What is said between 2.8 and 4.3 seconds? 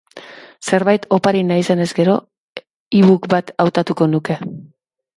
ebook bat hautatuko